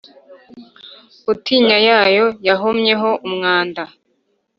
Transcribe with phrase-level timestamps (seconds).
[1.17, 3.83] Ingutiya yayo yahomyeho umwanda,